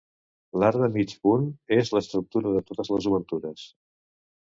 L'arc 0.61 0.79
de 0.83 0.87
mig 0.93 1.11
punt 1.27 1.45
és 1.77 1.91
l'estructura 1.97 2.55
de 2.55 2.63
totes 2.71 2.91
les 2.95 3.09
obertures. 3.11 3.67